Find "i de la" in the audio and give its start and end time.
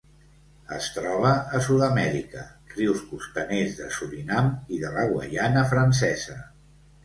4.79-5.07